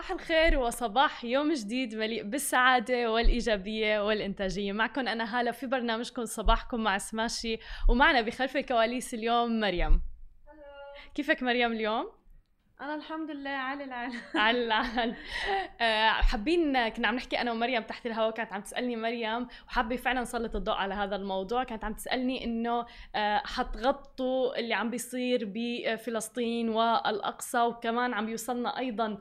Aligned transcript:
صباح 0.00 0.12
الخير 0.12 0.58
وصباح 0.58 1.24
يوم 1.24 1.52
جديد 1.52 1.94
مليء 1.94 2.22
بالسعادة 2.22 3.12
والإيجابية 3.12 4.06
والإنتاجية. 4.06 4.72
معكم 4.72 5.08
أنا 5.08 5.40
هالة 5.40 5.50
في 5.50 5.66
برنامجكم 5.66 6.24
صباحكم 6.24 6.80
مع 6.80 6.98
سماشي 6.98 7.58
ومعنا 7.88 8.20
بخلف 8.20 8.56
الكواليس 8.56 9.14
اليوم 9.14 9.60
مريم. 9.60 10.02
كيفك 11.14 11.42
مريم 11.42 11.72
اليوم؟ 11.72 12.19
أنا 12.80 12.94
الحمد 12.94 13.30
لله 13.30 13.50
على 13.50 13.84
العال 13.84 14.12
على 14.34 14.64
العال 14.64 15.14
آه، 15.80 16.08
حابين 16.08 16.88
كنا 16.88 17.08
عم 17.08 17.14
نحكي 17.14 17.40
أنا 17.40 17.52
ومريم 17.52 17.82
تحت 17.82 18.06
الهواء 18.06 18.30
كانت 18.30 18.52
عم 18.52 18.60
تسألني 18.60 18.96
مريم 18.96 19.46
وحابة 19.66 19.96
فعلا 19.96 20.20
نسلط 20.20 20.56
الضوء 20.56 20.74
على 20.74 20.94
هذا 20.94 21.16
الموضوع. 21.16 21.64
كانت 21.64 21.84
عم 21.84 21.92
تسألني 21.92 22.44
إنه 22.44 22.86
آه، 23.14 23.42
حتغطوا 23.44 24.58
اللي 24.58 24.74
عم 24.74 24.90
بيصير 24.90 25.52
بفلسطين 25.54 26.68
والأقصى 26.68 27.60
وكمان 27.60 28.14
عم 28.14 28.26
بيوصلنا 28.26 28.78
أيضا 28.78 29.18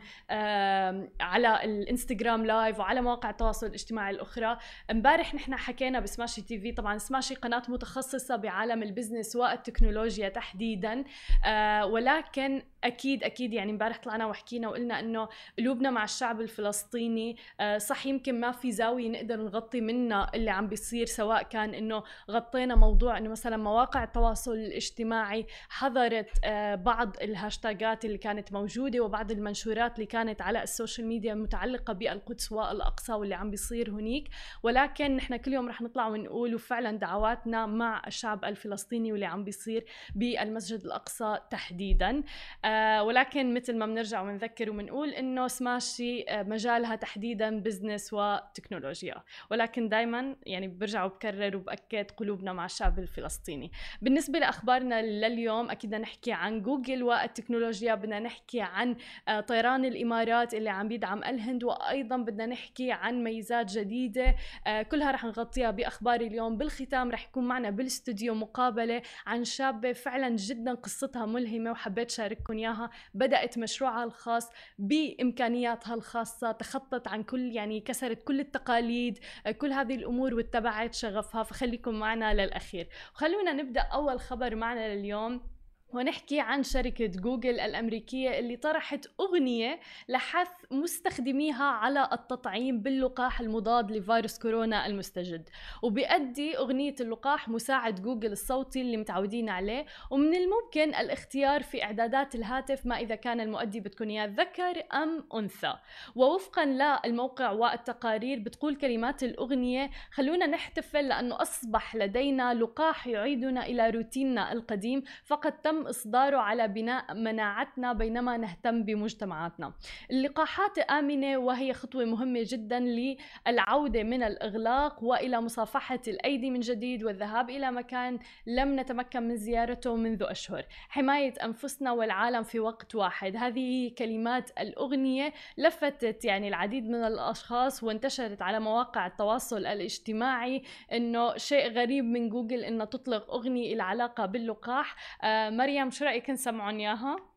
على 1.21 1.63
الإنستغرام 1.63 2.45
live 2.45 2.79
وعلى 2.79 3.01
مواقع 3.01 3.29
التواصل 3.29 3.67
الاجتماعي 3.67 4.15
الأخرى. 4.15 4.57
امبارح 4.91 5.35
نحن 5.35 5.55
حكينا 5.55 5.99
بسماشي 5.99 6.41
TV 6.41 6.71
طبعا 6.71 6.97
سماشي 6.97 7.35
قناة 7.35 7.63
متخصصة 7.67 8.35
بعالم 8.35 8.83
ال 8.83 8.89
business 8.89 9.35
والتكنولوجيا 9.35 10.29
تحديدا 10.29 11.03
آه، 11.45 11.85
ولكن 11.85 12.63
أكيد 12.83 13.23
أكيد 13.23 13.48
يعني 13.53 13.71
امبارح 13.71 13.97
طلعنا 13.97 14.25
وحكينا 14.25 14.69
وقلنا 14.69 14.99
إنه 14.99 15.29
قلوبنا 15.59 15.89
مع 15.91 16.03
الشعب 16.03 16.41
الفلسطيني 16.41 17.37
آه، 17.59 17.77
صح 17.77 18.05
يمكن 18.05 18.39
ما 18.39 18.51
في 18.51 18.71
زاوية 18.71 19.09
نقدر 19.09 19.37
نغطي 19.37 19.81
منها 19.81 20.31
اللي 20.35 20.51
عم 20.51 20.67
بيصير 20.67 21.05
سواء 21.05 21.43
كان 21.43 21.73
إنه 21.73 22.03
غطينا 22.31 22.75
موضوع 22.75 23.17
إنه 23.17 23.29
مثلا 23.29 23.57
مواقع 23.57 24.03
التواصل 24.03 24.53
الاجتماعي 24.53 25.45
حظرت 25.69 26.29
آه، 26.43 26.75
بعض 26.75 27.15
الهاشتاجات 27.21 28.05
اللي 28.05 28.17
كانت 28.17 28.53
موجودة 28.53 28.99
وبعض 28.99 29.31
المنشورات 29.31 29.95
اللي 29.95 30.05
كانت 30.05 30.41
على 30.41 30.63
ال 30.63 30.70
social 30.70 31.07
media 31.07 31.33
المتعلقه 31.33 31.93
بالقدس 31.93 32.51
والأقصى 32.51 33.13
واللي 33.13 33.35
عم 33.35 33.51
بيصير 33.51 33.89
هنيك. 33.89 34.29
ولكن 34.63 35.15
نحن 35.15 35.35
كل 35.35 35.53
يوم 35.53 35.69
رح 35.69 35.81
نطلع 35.81 36.07
ونقول 36.07 36.55
وفعلا 36.55 36.97
دعواتنا 36.97 37.65
مع 37.65 38.01
الشعب 38.07 38.45
الفلسطيني 38.45 39.11
واللي 39.11 39.25
عم 39.25 39.43
بيصير 39.43 39.85
بالمسجد 40.15 40.85
الأقصى 40.85 41.37
تحديدا 41.49 42.23
آه 42.65 43.03
ولكن 43.39 43.53
مثل 43.53 43.77
ما 43.77 43.85
بنرجع 43.85 44.21
وبنذكر 44.21 44.69
وبنقول 44.69 45.09
إنه 45.09 45.47
سماشي 45.47 46.23
آه 46.23 46.43
مجالها 46.43 46.95
تحديدا 46.95 47.59
بزنس 47.59 48.13
وتكنولوجيا. 48.13 49.15
ولكن 49.51 49.89
دائما 49.89 50.35
يعني 50.45 50.67
برجع 50.67 51.03
وبكرر 51.03 51.57
وبأكد 51.57 52.11
قلوبنا 52.11 52.53
مع 52.53 52.65
الشعب 52.65 52.99
الفلسطيني. 52.99 53.71
بالنسبة 54.01 54.39
لأخبارنا 54.39 55.01
لليوم 55.01 55.69
أكيد 55.69 55.89
بدنا 55.89 56.01
نحكي 56.01 56.31
عن 56.31 56.61
جوجل 56.61 57.03
والتكنولوجيا 57.03 57.95
بدنا 57.95 58.19
نحكي 58.19 58.61
عن 58.61 58.95
آه 59.27 59.39
طيران 59.39 59.85
الإمارات 59.85 60.53
اللي 60.53 60.69
عم 60.69 60.87
بيدعم 60.87 61.23
الهند 61.23 61.63
وأيضا 61.63 62.17
بدنا 62.17 62.45
نحكي 62.45 62.91
عن 62.91 63.23
ميزات 63.23 63.71
جديدة. 63.71 64.35
آه 64.67 64.81
كلها 64.81 65.11
رح 65.11 65.25
نغطيها 65.25 65.71
بأخبار 65.71 66.21
اليوم. 66.21 66.57
بالختام 66.57 67.11
رح 67.11 67.25
يكون 67.25 67.47
معنا 67.47 67.69
بالاستوديو 67.69 68.33
مقابلة 68.35 69.01
عن 69.25 69.43
شابة 69.43 69.93
فعلا 69.93 70.35
جدا 70.35 70.73
قصتها 70.73 71.25
ملهمة 71.25 71.71
وحبيت 71.71 72.11
شارككم 72.11 72.57
إياها. 72.57 72.89
بدأت 73.29 73.57
مشروعها 73.57 74.03
الخاص 74.03 74.51
بإمكانياتها 74.79 75.93
الخاصة 75.93 76.51
تخطت 76.51 77.07
عن 77.07 77.23
كل 77.23 77.51
يعني 77.51 77.79
كسرت 77.79 78.23
كل 78.23 78.39
التقاليد 78.39 79.19
كل 79.57 79.71
هذه 79.71 79.95
الأمور 79.95 80.33
واتبعت 80.33 80.93
شغفها 80.93 81.43
فخليكم 81.43 81.93
معنا 81.99 82.33
للأخير. 82.33 82.89
وخلونا 83.13 83.53
نبدأ 83.53 83.81
أول 83.81 84.19
خبر 84.19 84.55
معنا 84.55 84.95
لليوم. 84.95 85.58
ونحكي 85.93 86.39
عن 86.39 86.63
شركة 86.63 87.05
جوجل 87.05 87.59
الأمريكية 87.59 88.39
اللي 88.39 88.55
طرحت 88.55 89.05
أغنية 89.19 89.79
لحث 90.09 90.47
مستخدميها 90.71 91.63
على 91.63 92.09
التطعيم 92.13 92.81
باللقاح 92.81 93.39
المضاد 93.39 93.91
لفيروس 93.91 94.39
كورونا 94.39 94.85
المستجد. 94.85 95.49
وبيأدي 95.83 96.57
أغنية 96.57 96.95
اللقاح 97.01 97.49
مساعد 97.49 98.01
جوجل 98.01 98.31
الصوتي 98.31 98.81
اللي 98.81 98.97
متعودين 98.97 99.49
عليه 99.49 99.85
ومن 100.11 100.35
الممكن 100.35 100.95
الاختيار 100.95 101.63
في 101.63 101.83
إعدادات 101.83 102.35
الهاتف 102.35 102.85
ما 102.85 102.95
إذا 102.99 103.15
كان 103.15 103.41
المؤدي 103.41 103.79
بتكون 103.79 104.09
يا 104.11 104.27
ذكر 104.27 104.83
أم 104.93 105.27
أنثى. 105.33 105.73
ووفقا 106.15 106.65
للموقع 106.65 107.51
والتقارير 107.51 108.39
بتقول 108.39 108.75
كلمات 108.75 109.23
الأغنية 109.23 109.89
خلونا 110.11 110.45
نحتفل 110.45 111.07
لأنه 111.07 111.41
أصبح 111.41 111.95
لدينا 111.95 112.53
لقاح 112.53 113.07
يعيدنا 113.07 113.65
إلى 113.65 113.89
روتيننا 113.89 114.51
القديم 114.51 115.03
فقد 115.25 115.61
تم 115.61 115.78
إصداره 115.87 116.37
على 116.37 116.67
بناء 116.67 117.13
مناعتنا 117.13 117.93
بينما 117.93 118.37
نهتم 118.37 118.83
بمجتمعاتنا. 118.83 119.73
اللقاحات 120.11 120.79
آمنة 120.79 121.37
وهي 121.37 121.73
خطوة 121.73 122.05
مهمة 122.05 122.39
جدا 122.43 122.79
للعودة 122.79 124.03
من 124.03 124.23
الإغلاق 124.23 125.03
وإلى 125.03 125.41
مصافحة 125.41 125.99
الأيدي 126.07 126.51
من 126.51 126.59
جديد 126.59 127.03
والذهاب 127.03 127.49
إلى 127.49 127.71
مكان 127.71 128.19
لم 128.47 128.79
نتمكن 128.79 129.23
من 129.23 129.35
زيارته 129.35 129.95
منذ 129.95 130.23
أشهر. 130.23 130.65
حماية 130.89 131.33
أنفسنا 131.43 131.91
والعالم 131.91 132.43
في 132.43 132.59
وقت 132.59 132.95
واحد. 132.95 133.35
هذه 133.35 133.91
كلمات 133.97 134.51
الأغنية 134.59 135.33
لفتت 135.57 136.25
يعني 136.25 136.47
العديد 136.47 136.89
من 136.89 137.03
الأشخاص 137.03 137.83
وانتشرت 137.83 138.41
على 138.41 138.59
مواقع 138.59 139.07
التواصل 139.07 139.65
الاجتماعي 139.65 140.63
إنه 140.93 141.37
شيء 141.37 141.71
غريب 141.71 142.05
من 142.05 142.29
جوجل 142.29 142.63
إنه 142.63 142.85
تطلق 142.85 143.33
أغنية 143.33 143.73
العلاقة 143.73 144.25
باللقاح. 144.25 144.95
آه 145.23 145.49
مريم 145.69 145.89
شو 145.89 146.05
رأيك 146.05 146.29
نسمعهم 146.29 146.79
إياها؟ 146.79 147.28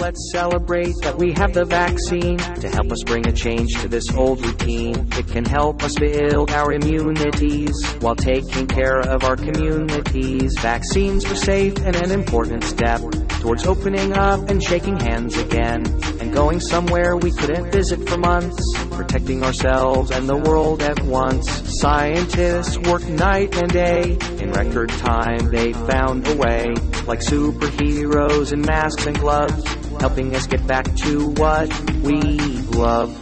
Let's 0.00 0.30
celebrate 0.32 0.94
that 1.02 1.18
we 1.18 1.32
have 1.32 1.52
the 1.52 1.64
vaccine 1.64 2.38
to 2.38 2.68
help 2.68 2.90
us 2.90 3.02
bring 3.04 3.26
a 3.26 3.32
change 3.32 3.80
to 3.82 3.88
this 3.88 4.10
old 4.14 4.44
routine. 4.44 5.08
It 5.12 5.26
can 5.28 5.44
help 5.44 5.82
us 5.82 5.94
build 5.98 6.50
our 6.50 6.72
immunities 6.72 7.74
while 8.00 8.16
taking 8.16 8.66
care 8.66 9.00
of 9.00 9.24
our 9.24 9.36
communities. 9.36 10.54
Vaccines 10.60 11.24
are 11.26 11.36
safe 11.36 11.76
and 11.78 11.96
an 11.96 12.10
important 12.12 12.64
step 12.64 13.00
towards 13.40 13.66
opening 13.66 14.12
up 14.12 14.48
and 14.48 14.62
shaking 14.62 14.98
hands 14.98 15.36
again 15.36 15.82
and 16.20 16.32
going 16.32 16.60
somewhere 16.60 17.16
we 17.16 17.30
couldn't 17.32 17.70
visit 17.72 18.06
for 18.08 18.18
months, 18.18 18.62
protecting 18.90 19.42
ourselves 19.42 20.10
and 20.10 20.28
the 20.28 20.36
world 20.36 20.82
at 20.82 21.02
once. 21.02 21.48
Scientists 21.80 22.78
work 22.78 23.02
night 23.08 23.54
and 23.56 23.72
day. 23.72 24.18
In 24.40 24.52
record 24.52 24.90
time, 24.90 25.50
they 25.50 25.72
found 25.72 26.26
a 26.26 26.36
way, 26.36 26.66
like 27.06 27.20
superheroes 27.20 28.52
in 28.52 28.60
masks 28.60 29.06
and 29.06 29.18
gloves, 29.18 29.64
helping 30.00 30.34
us 30.34 30.46
get 30.46 30.66
back 30.66 30.84
to 30.96 31.28
what 31.36 31.68
we 32.00 32.38
love. 32.72 33.19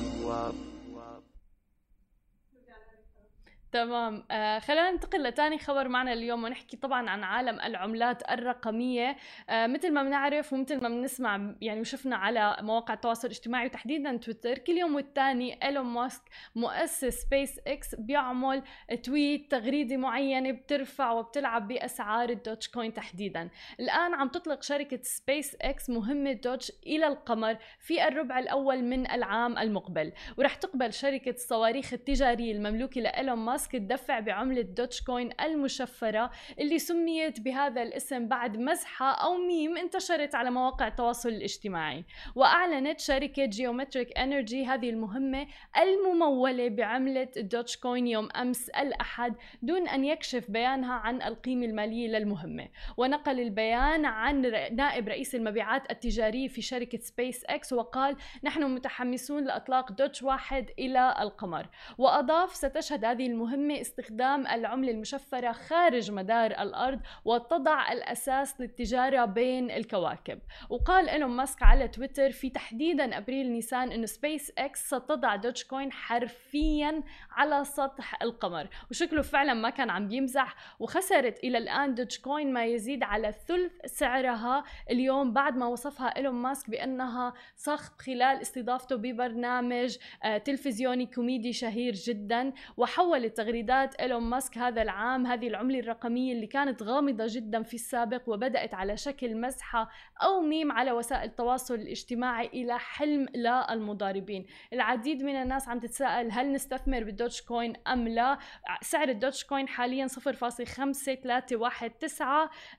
تمام. 3.72 4.24
آه 4.30 4.58
خلينا 4.58 4.90
ننتقل 4.90 5.22
لتاني 5.22 5.58
خبر 5.58 5.88
معنا 5.88 6.12
اليوم 6.12 6.44
ونحكي 6.44 6.76
طبعا 6.76 7.10
عن 7.10 7.24
عالم 7.24 7.60
العملات 7.60 8.30
الرقمية. 8.30 9.16
آه 9.50 9.66
مثل 9.66 9.92
ما 9.92 10.02
بنعرف 10.02 10.52
ومثل 10.52 10.82
ما 10.82 10.88
بنسمع 10.88 11.54
يعني 11.60 11.80
وشفنا 11.80 12.16
على 12.16 12.56
مواقع 12.60 12.94
التواصل 12.94 13.28
الاجتماعي 13.28 13.66
وتحديدا 13.66 14.16
تويتر 14.16 14.58
كل 14.58 14.72
يوم 14.72 14.94
والتاني 14.94 15.64
إيلون 15.66 15.86
ماسك 15.86 16.22
مؤسس 16.54 17.04
سبيس 17.04 17.60
إكس 17.66 17.94
بيعمل 17.94 18.62
tweet 19.02 19.50
تغريدة 19.50 19.96
معينة 19.96 20.50
بترفع 20.50 21.10
وبتلعب 21.10 21.68
بأسعار 21.68 22.30
الدوج 22.30 22.68
كوين 22.68 22.94
تحديدا. 22.94 23.48
الآن 23.80 24.14
عم 24.14 24.28
تطلق 24.28 24.62
شركة 24.62 25.00
سبيس 25.02 25.56
إكس 25.62 25.90
مهمة 25.90 26.32
دوج 26.32 26.72
إلى 26.86 27.06
القمر 27.06 27.56
في 27.78 28.08
الربع 28.08 28.38
الأول 28.38 28.82
من 28.82 29.10
العام 29.10 29.58
المقبل 29.58 30.12
ورح 30.38 30.54
تقبل 30.54 30.92
شركة 30.92 31.30
الصواريخ 31.30 31.92
التجارية 31.92 32.52
المملوكة 32.52 33.00
لإيلون 33.00 33.38
ماسك 33.38 33.67
ماسك 33.68 33.88
تدفع 33.88 34.20
بعملة 34.20 34.62
دوج 34.62 35.02
كوين 35.02 35.30
المشفرة 35.40 36.30
اللي 36.60 36.78
سميت 36.78 37.40
بهذا 37.40 37.82
الاسم 37.82 38.28
بعد 38.28 38.56
مزحة 38.56 39.12
أو 39.12 39.36
ميم 39.36 39.76
انتشرت 39.76 40.34
على 40.34 40.50
مواقع 40.50 40.86
التواصل 40.86 41.28
الاجتماعي. 41.28 42.04
وأعلنت 42.34 43.00
شركة 43.00 43.44
Geometric 43.44 44.18
Energy 44.18 44.66
هذه 44.66 44.90
المهمة 44.90 45.46
الممولة 45.78 46.68
بعملة 46.68 47.28
دوج 47.36 47.76
كوين 47.76 48.06
يوم 48.06 48.28
أمس 48.36 48.68
الأحد 48.68 49.34
دون 49.62 49.88
أن 49.88 50.04
يكشف 50.04 50.50
بيانها 50.50 50.94
عن 50.94 51.22
القيمة 51.22 51.66
المالية 51.66 52.08
للمهمة. 52.08 52.68
ونقل 52.96 53.40
البيان 53.40 54.04
عن 54.04 54.42
نائب 54.72 55.08
رئيس 55.08 55.34
المبيعات 55.34 55.90
التجارية 55.90 56.48
في 56.48 56.62
شركة 56.62 56.98
سبيس 56.98 57.44
إكس 57.44 57.72
وقال 57.72 58.16
نحن 58.44 58.64
متحمسون 58.64 59.44
لإطلاق 59.44 59.92
دوج 59.92 60.22
واحد 60.22 60.70
إلى 60.78 61.14
القمر 61.20 61.66
وأضاف 61.98 62.54
ستشهد 62.54 63.04
هذه 63.04 63.26
المهمة 63.26 63.47
المهمة 63.48 63.80
استخدام 63.80 64.46
العملة 64.46 64.90
المشفرة 64.90 65.52
خارج 65.52 66.10
مدار 66.10 66.50
الأرض 66.50 67.00
وتضع 67.24 67.92
الأساس 67.92 68.60
للتجارة 68.60 69.24
بين 69.24 69.70
الكواكب. 69.70 70.38
وقال 70.70 71.08
إيلون 71.08 71.30
ماسك 71.30 71.62
على 71.62 71.88
تويتر 71.88 72.30
في 72.30 72.50
تحديدا 72.50 73.18
أبريل 73.18 73.52
نيسان 73.52 73.92
إنه 73.92 74.06
سبيس 74.06 74.52
إكس 74.58 74.86
ستضع 74.86 75.36
دوج 75.36 75.62
كوين 75.62 75.92
حرفيا 75.92 77.02
على 77.30 77.64
سطح 77.64 78.22
القمر 78.22 78.68
وشكله 78.90 79.22
فعلا 79.22 79.54
ما 79.54 79.70
كان 79.70 79.90
عم 79.90 80.08
بيمزح. 80.08 80.56
وخسرت 80.78 81.44
إلى 81.44 81.58
الآن 81.58 81.94
دوج 81.94 82.18
كوين 82.18 82.52
ما 82.52 82.64
يزيد 82.64 83.02
على 83.02 83.34
ثلث 83.46 83.72
سعرها 83.86 84.64
اليوم 84.90 85.32
بعد 85.32 85.56
ما 85.56 85.66
وصفها 85.66 86.16
إيلون 86.16 86.34
ماسك 86.34 86.70
بأنها 86.70 87.34
سخط 87.56 88.00
خلال 88.00 88.40
استضافته 88.40 88.96
ببرنامج 88.96 89.96
آه، 90.24 90.38
تلفزيوني 90.38 91.06
كوميدي 91.06 91.52
شهير 91.52 91.94
جدا 91.94 92.52
وحولت 92.76 93.37
تغريدات 93.38 93.94
إيلون 93.94 94.22
ماسك 94.22 94.58
هذا 94.58 94.82
العام 94.82 95.26
هذه 95.26 95.48
العملة 95.48 95.78
الرقمية 95.78 96.32
اللي 96.32 96.46
كانت 96.46 96.82
غامضة 96.82 97.24
جدا 97.28 97.62
في 97.62 97.74
السابق 97.74 98.22
وبدأت 98.26 98.74
على 98.74 98.96
شكل 98.96 99.36
مزحة 99.40 99.90
أو 100.22 100.40
ميم 100.40 100.72
على 100.72 100.92
وسائل 100.92 101.28
التواصل 101.28 101.74
الاجتماعي 101.74 102.46
إلى 102.46 102.78
حلم 102.78 103.26
للمضاربين. 103.34 104.46
العديد 104.72 105.22
من 105.22 105.34
الناس 105.34 105.68
عم 105.68 105.78
تتساءل 105.78 106.32
هل 106.32 106.52
نستثمر 106.52 107.04
بال 107.04 107.42
Dogecoin 107.42 107.72
أم 107.86 108.08
لا؟ 108.08 108.38
سعر 108.80 109.08
ال 109.08 109.44
Dogecoin 109.44 109.68
حاليا 109.68 110.06
0.5319 110.06 110.12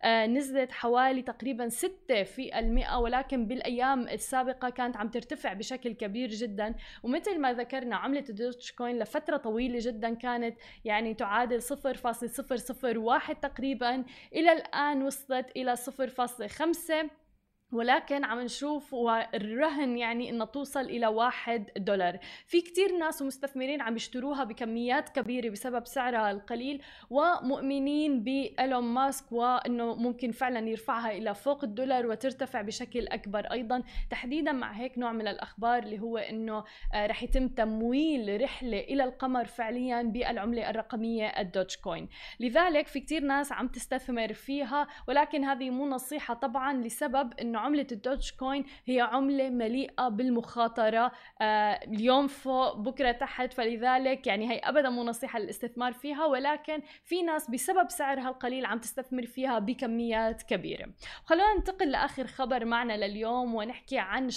آه 0.04 0.26
نزلت 0.26 0.72
حوالي 0.72 1.22
تقريبا 1.22 1.70
6 1.70 2.24
في 2.24 2.60
المئة 2.60 2.98
ولكن 2.98 3.46
بالأيام 3.46 4.08
السابقة 4.08 4.70
كانت 4.70 4.98
عم 4.98 5.08
ترتفع 5.08 5.54
بشكل 5.54 5.92
كبير 5.94 6.30
جدا. 6.30 6.76
ومثل 7.04 7.40
ما 7.40 7.54
ذكرنا 7.54 7.96
عملة 7.96 8.24
الدوتش 8.30 8.72
كوين 8.72 9.00
لفترة 9.00 9.38
طويلة 9.38 9.80
جدا 9.82 10.14
كانت 10.14 10.49
يعني 10.86 11.13
تعادل 11.13 11.62
0.001 11.62 13.40
تقريبا. 13.42 14.06
إلى 14.36 14.54
الآن 14.54 15.04
وصلت 15.04 15.51
إلى 15.56 15.75
0.5 15.75 17.10
ولكن 17.71 18.24
عم 18.24 18.39
نشوف 18.39 18.94
والرهن 18.94 19.98
يعني 19.98 20.30
انها 20.30 20.45
توصل 20.45 20.80
إلى 20.80 21.07
واحد 21.07 21.69
دولار. 21.77 22.19
في 22.45 22.62
كتير 22.62 22.98
ناس 22.98 23.21
ومستثمرين 23.21 23.81
عم 23.81 23.95
يشتروها 23.95 24.44
بكميات 24.44 25.10
كبيرة 25.10 25.50
بسبب 25.50 25.86
سعرها 25.86 26.31
القليل 26.31 26.81
ومؤمنين 27.10 28.24
بإيلون 28.24 28.83
ماسك 28.83 29.31
وإنه 29.31 29.95
ممكن 29.95 30.31
فعلا 30.31 30.69
يرفعها 30.69 31.12
إلى 31.12 31.36
فوق 31.36 31.63
الدولار 31.63 32.07
وترتفع 32.07 32.62
بشكل 32.62 33.07
أكبر 33.07 33.45
أيضا. 33.51 33.83
تحديدا 34.10 34.51
مع 34.51 34.72
هيك 34.72 34.98
نوع 34.98 35.12
من 35.12 35.27
الأخبار 35.27 35.83
اللي 35.83 36.00
هو 36.00 36.18
إنه 36.18 36.63
آه، 36.94 37.07
رح 37.07 37.24
يتم 37.24 37.48
تمويل 37.48 38.42
رحلة 38.42 38.80
إلى 38.80 39.04
القمر 39.04 39.45
فعليا 39.45 40.01
بالعملة 40.01 40.69
الرقمية 40.69 41.27
ال 41.28 41.75
Dogecoin. 41.75 42.10
لذلك 42.39 42.88
في 42.88 43.00
كتير 43.00 43.24
ناس 43.24 43.51
عم 43.51 43.68
تستثمر 43.68 44.33
فيها 44.33 44.88
ولكن 45.07 45.44
هذه 45.44 45.69
مو 45.69 45.88
نصيحة 45.88 46.33
طبعا 46.33 46.74
لسبب 46.74 47.33
إنه 47.39 47.59
عملة 47.60 47.88
ال 47.92 48.31
Dogecoin 48.40 48.66
هي 48.86 49.02
عملة 49.02 49.50
مليئة 49.50 50.08
بالمخاطرة 50.08 51.12
آه 51.42 51.72
اليوم 51.72 52.28
فوق 52.28 52.78
بكرة 52.78 53.12
تحت. 53.12 53.54
فلذلك 53.54 54.28
يعني 54.28 54.52
هي 54.52 54.58
أبدا 54.58 54.90
مو 54.90 55.04
نصيحة 55.04 55.40
للاستثمار 55.40 55.94
فيها 55.94 56.26
ولكن 56.26 56.82
في 57.04 57.22
ناس 57.22 57.52
بسبب 57.52 57.90
سعرها 57.90 58.30
القليل 58.30 58.66
عم 58.66 58.80
تستثمر 58.80 59.26
فيها 59.26 59.60
بكميات 59.60 60.44
كبيرة. 60.44 60.90
خلونا 61.26 61.54
ننتقل 61.58 61.92
لآخر 61.92 62.28
خبر 62.28 62.66
معنا 62.66 62.98
لليوم 63.06 63.56
ونحكي 63.56 63.98
عن 63.98 64.30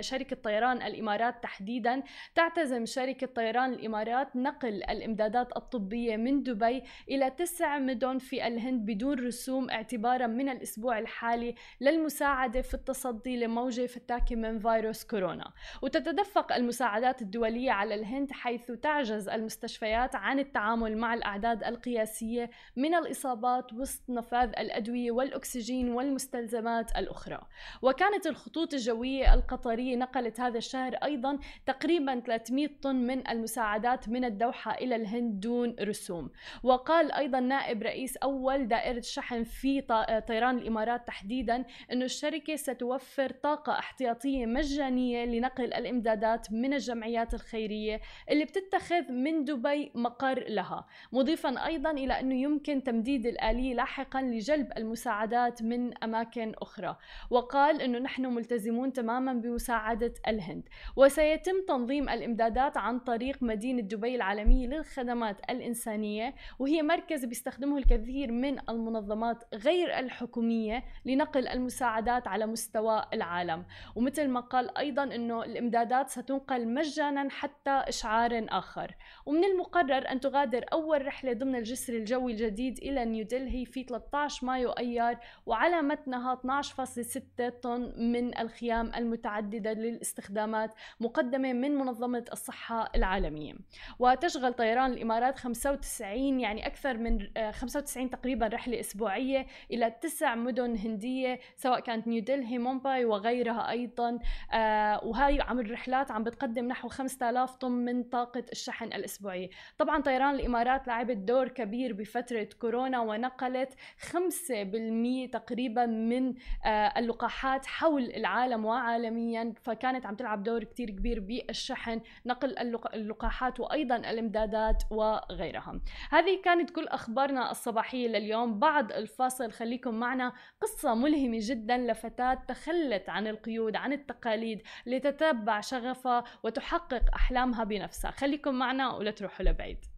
شركة 0.00 0.36
طيران 0.36 0.82
الإمارات 0.82 1.42
تحديدا. 1.42 2.02
تعتزم 2.34 2.86
شركة 2.86 3.26
طيران 3.26 3.72
الإمارات 3.72 4.36
نقل 4.36 4.82
الإمدادات 4.82 5.56
الطبية 5.56 6.16
من 6.16 6.42
دبي 6.42 6.82
إلى 7.10 7.30
تسع 7.30 7.78
مدن 7.78 8.18
في 8.18 8.46
الهند 8.46 8.86
بدون 8.86 9.26
رسوم 9.26 9.70
اعتبارا 9.70 10.26
من 10.26 10.48
الأسبوع 10.48 10.98
الحالي 10.98 11.54
للمساعدة 11.80 12.62
في 12.70 12.74
التصدي 12.74 13.36
لموجة 13.36 13.86
فتاكة 13.86 14.36
من 14.36 14.58
فيروس 14.58 15.04
كورونا. 15.04 15.52
وتتدفق 15.82 16.52
المساعدات 16.52 17.22
الدولية 17.22 17.70
على 17.70 17.94
الهند 17.94 18.32
حيث 18.32 18.70
تعجز 18.70 19.28
المستشفيات 19.28 20.14
عن 20.14 20.38
التعامل 20.38 20.98
مع 20.98 21.14
الأعداد 21.14 21.64
القياسية 21.64 22.50
من 22.76 22.94
الإصابات 22.94 23.72
وسط 23.72 24.02
نفاذ 24.10 24.48
الأدوية 24.58 25.10
والأكسجين 25.10 25.92
والمستلزمات 25.92 26.96
الأخرى. 26.96 27.40
وكانت 27.82 28.26
الخطوط 28.26 28.74
الجوية 28.74 29.34
القطرية 29.34 29.96
نقلت 29.96 30.40
هذا 30.40 30.58
الشهر 30.58 30.94
أيضا 30.94 31.38
تقريبا 31.66 32.20
300 32.20 32.68
طن 32.82 32.96
من 32.96 33.28
المساعدات 33.28 34.08
من 34.08 34.24
الدوحة 34.24 34.74
إلى 34.74 34.96
الهند 34.96 35.40
دون 35.40 35.76
رسوم. 35.80 36.30
وقال 36.62 37.12
أيضا 37.12 37.40
نائب 37.40 37.82
رئيس 37.82 38.16
أول 38.16 38.68
دائرة 38.68 39.00
شحن 39.00 39.44
في 39.44 39.80
طيران 40.28 40.58
الإمارات 40.58 41.06
تحديدا 41.06 41.64
أن 41.92 42.02
الشركة 42.02 42.56
ستوفر 42.60 43.30
طاقة 43.30 43.78
احتياطية 43.78 44.46
مجانية 44.46 45.24
لنقل 45.24 45.74
الإمدادات 45.74 46.52
من 46.52 46.72
الجمعيات 46.74 47.34
الخيرية 47.34 48.00
اللي 48.30 48.44
بتتخذ 48.44 49.12
من 49.12 49.44
دبي 49.44 49.92
مقر 49.94 50.44
لها. 50.48 50.86
مضيفا 51.12 51.66
أيضا 51.66 51.90
إلى 51.90 52.20
أنه 52.20 52.34
يمكن 52.34 52.82
تمديد 52.82 53.26
الآلية 53.26 53.74
لاحقا 53.74 54.22
لجلب 54.22 54.72
المساعدات 54.76 55.62
من 55.62 56.04
أماكن 56.04 56.52
أخرى. 56.62 56.96
وقال 57.30 57.82
أنه 57.82 57.98
نحن 57.98 58.26
ملتزمون 58.26 58.92
تماما 58.92 59.32
بمساعدة 59.32 60.14
الهند. 60.28 60.68
وسيتم 60.96 61.64
تنظيم 61.68 62.08
الإمدادات 62.08 62.76
عن 62.76 62.98
طريق 62.98 63.42
مدينة 63.42 63.82
دبي 63.82 64.14
العالمية 64.14 64.66
للخدمات 64.66 65.36
الإنسانية 65.50 66.34
وهي 66.58 66.82
مركز 66.82 67.24
بيستخدمه 67.24 67.78
الكثير 67.78 68.32
من 68.32 68.58
المنظمات 68.68 69.44
غير 69.54 69.98
الحكومية 69.98 70.84
لنقل 71.04 71.48
المساعدات 71.48 72.28
على 72.28 72.46
مستوى 72.52 73.04
العالم. 73.12 73.64
ومثل 73.96 74.28
ما 74.28 74.40
قال 74.40 74.78
أيضا 74.78 75.04
أنه 75.04 75.42
الإمدادات 75.44 76.10
ستنقل 76.10 76.68
مجانا 76.68 77.28
حتى 77.30 77.70
إشعار 77.70 78.46
آخر. 78.48 78.94
ومن 79.26 79.44
المقرر 79.44 80.10
أن 80.10 80.20
تغادر 80.20 80.64
أول 80.72 81.06
رحلة 81.06 81.32
ضمن 81.32 81.54
الجسر 81.54 81.92
الجوي 81.92 82.32
الجديد 82.32 82.78
إلى 82.78 83.04
نيودلهي 83.04 83.64
في 83.64 83.82
13 83.82 84.46
مايو 84.46 84.70
أيار 84.70 85.18
وعلى 85.46 85.82
متنها 85.82 86.34
12.6 86.34 87.48
طن 87.62 87.92
من 87.96 88.38
الخيام 88.38 88.92
المتعددة 88.96 89.72
للاستخدامات 89.72 90.74
مقدمة 91.00 91.52
من 91.52 91.74
منظمة 91.74 92.24
الصحة 92.32 92.90
العالمية. 92.94 93.54
وتشغل 93.98 94.52
طيران 94.52 94.92
الإمارات 94.92 95.38
95 95.38 96.40
يعني 96.40 96.66
أكثر 96.66 96.96
من 96.96 97.18
95 97.52 98.06
آه، 98.06 98.10
تقريبا 98.10 98.46
رحلة 98.46 98.80
أسبوعية 98.80 99.46
إلى 99.70 99.90
تسع 99.90 100.34
مدن 100.34 100.76
هندية 100.76 101.40
سواء 101.56 101.80
كانت 101.80 102.06
نيودلهي 102.06 102.39
مومباي 102.58 103.04
وغيرها 103.04 103.70
أيضا. 103.70 104.18
آه 104.52 105.04
وهاي 105.04 105.40
عم 105.40 105.60
الرحلات 105.60 106.10
عم 106.10 106.24
بتقدم 106.24 106.64
نحو 106.64 106.88
5000 106.88 107.56
طن 107.56 107.70
من 107.72 108.02
طاقة 108.02 108.44
الشحن 108.52 108.84
الأسبوعية 108.86 109.50
طبعا 109.78 110.02
طيران 110.02 110.34
الإمارات 110.34 110.88
لعبت 110.88 111.16
دور 111.16 111.48
كبير 111.48 111.92
بفترة 111.92 112.48
كورونا 112.60 113.00
ونقلت 113.00 113.74
5% 113.98 115.30
تقريبا 115.32 115.86
من 115.86 116.34
آه 116.64 116.68
اللقاحات 116.98 117.66
حول 117.66 118.02
العالم 118.04 118.64
وعالميا. 118.64 119.54
فكانت 119.62 120.06
عم 120.06 120.14
تلعب 120.14 120.42
دور 120.42 120.64
كتير 120.64 120.90
كبير 120.90 121.20
بالشحن 121.20 122.00
نقل 122.26 122.58
اللقاحات 122.94 123.60
وأيضا 123.60 123.96
الإمدادات 123.96 124.82
وغيرها. 124.90 125.80
هذه 126.10 126.40
كانت 126.44 126.70
كل 126.70 126.88
أخبارنا 126.88 127.50
الصباحية 127.50 128.08
لليوم. 128.08 128.58
بعد 128.58 128.92
الفاصل 128.92 129.52
خليكم 129.52 129.94
معنا. 129.94 130.32
قصة 130.62 130.94
ملهمة 130.94 131.38
جدا 131.40 131.76
لفتاة 131.76 132.19
تخلت 132.48 133.08
عن 133.08 133.26
القيود 133.26 133.76
عن 133.76 133.92
التقاليد 133.92 134.62
لتتبع 134.86 135.60
شغفها 135.60 136.24
وتحقق 136.42 137.14
أحلامها 137.14 137.64
بنفسها. 137.64 138.10
خليكم 138.10 138.54
معنا 138.54 138.92
ولا 138.94 139.10
تروحوا 139.10 139.46
لبعيد. 139.46 139.89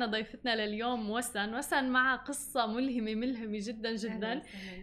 ومعنا 0.00 0.12
ضيفتنا 0.12 0.66
لليوم 0.66 1.10
وسن. 1.10 1.54
وسن 1.54 1.90
مع 1.90 2.16
قصة 2.16 2.66
ملهمة 2.66 3.14
ملهمة 3.14 3.58
جدا 3.62 3.96
جدا. 3.96 4.42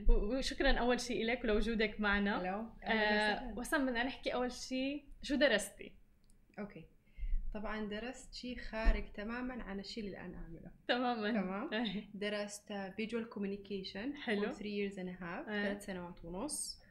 وشكرا 0.10 0.72
أول 0.72 1.00
شيء 1.00 1.26
لك 1.26 1.44
ولوجودك 1.44 2.00
معنا. 2.00 2.66
آه 2.84 3.54
وسن 3.58 3.86
بدنا 3.86 4.04
نحكي 4.04 4.34
أول 4.34 4.52
شيء 4.52 5.06
شو 5.22 5.36
درستي؟ 5.36 5.92
أوكي. 6.60 6.86
طبعا 7.54 7.86
درست 7.86 8.34
شيء 8.34 8.58
خارج 8.58 9.12
تماما 9.14 9.64
عن 9.64 9.80
الشيء 9.80 10.04
اللي 10.04 10.18
الآن 10.18 10.34
أعمله. 10.34 10.72
تماما. 10.88 11.32
تمام. 11.32 11.70
درست 12.14 12.74
visual 12.96 13.30
communication 13.30 14.16
حلو. 14.16 14.52
3 14.52 14.60
years 14.60 14.94
and 14.94 15.10
a 15.18 15.22
half 15.22 15.50
آه. 15.50 15.64
ثلاث 15.64 15.86
سنوات 15.86 16.26
ونص. 16.26 16.82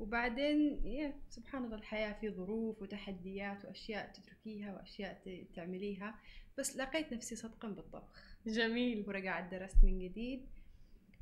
وبعدين 0.00 0.86
يا 0.86 1.14
سبحان 1.30 1.64
الله 1.64 1.76
الحياة 1.76 2.12
في 2.20 2.30
ظروف 2.30 2.82
وتحديات 2.82 3.64
وأشياء 3.64 4.12
تتركيها 4.12 4.74
وأشياء 4.74 5.22
تعمليها. 5.54 6.14
بس 6.58 6.76
لقيت 6.76 7.12
نفسي 7.12 7.36
صدقا 7.36 7.68
بالطبخ 7.68 8.36
جميل 8.46 9.04
ورجعت 9.08 9.50
درست 9.50 9.84
من 9.84 9.98
جديد 9.98 10.46